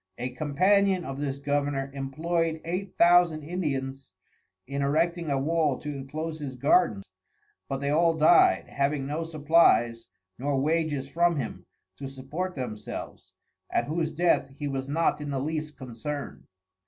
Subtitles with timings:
[0.17, 4.13] A Companion of this Governour employed Eight Thousand Indians
[4.65, 7.03] in Erecting a wall to inclose his Garden,
[7.69, 10.07] but they all dyed, having no Supplies,
[10.39, 11.67] nor Wages from him,
[11.97, 13.33] to support themselves,
[13.69, 16.47] at whose Death he was not in the least concern'd.